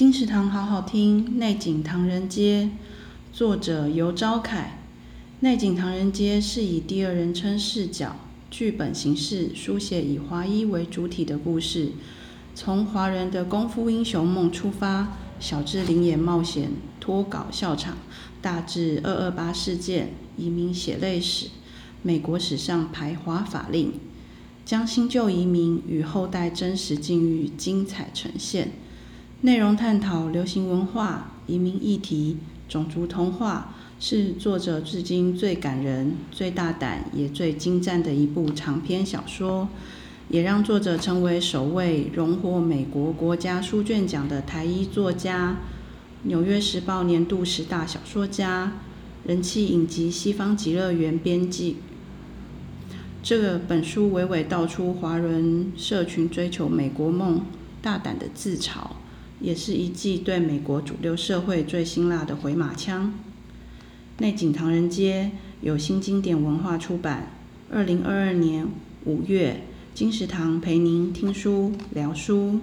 [0.00, 2.70] 金石堂好好听，内景唐人街，
[3.34, 4.78] 作者游昭凯。
[5.40, 8.16] 内景唐人街是以第二人称视角、
[8.50, 11.90] 剧本形式书写以华医为主体的故事，
[12.54, 17.98] 从华人的功夫英雄梦出发，小至灵眼冒险、脱稿笑场，
[18.40, 21.48] 大至二二八事件、移民血泪史、
[22.02, 23.92] 美国史上排华法令，
[24.64, 28.72] 将新旧移民与后代真实境遇精彩呈现。
[29.42, 32.36] 内容探讨流行文化、移民议题、
[32.68, 39.66] 种族同化，是作者至今最感人、最大胆也最精湛的一部长篇小说，
[40.28, 45.52] 也让作者成为首位荣获美国国家书卷奖的台裔作家，
[46.24, 48.74] 《纽约时报》年度十大小说家，
[49.24, 51.76] 人气影集《西方极乐园》编辑。
[53.22, 57.40] 这个本书娓娓道出华人社群追求美国梦、
[57.80, 58.99] 大胆的自嘲。
[59.40, 63.12] 也是一记对美国主流社会最辛辣的回马枪。
[64.18, 65.30] 内景唐人街
[65.62, 67.32] 有新经典文化出版，
[67.70, 68.68] 二零二二年
[69.04, 69.62] 五月，
[69.94, 72.60] 金石堂陪您听书聊书。